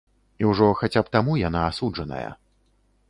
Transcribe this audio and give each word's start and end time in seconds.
І 0.43 0.47
ўжо 0.51 0.69
хаця 0.79 1.03
б 1.09 1.13
таму 1.15 1.37
яна 1.43 1.61
асуджаная. 1.69 2.27